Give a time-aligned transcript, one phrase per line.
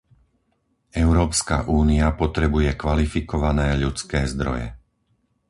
[1.05, 4.67] Európska únia potrebuje kvalifikované ľudské zdroje.